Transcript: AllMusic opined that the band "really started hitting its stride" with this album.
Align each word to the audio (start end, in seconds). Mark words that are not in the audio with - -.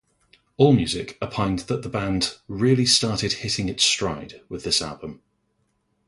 AllMusic 0.59 1.15
opined 1.21 1.59
that 1.67 1.83
the 1.83 1.87
band 1.87 2.37
"really 2.47 2.87
started 2.87 3.33
hitting 3.33 3.69
its 3.69 3.83
stride" 3.85 4.41
with 4.49 4.63
this 4.63 4.81
album. 4.81 5.21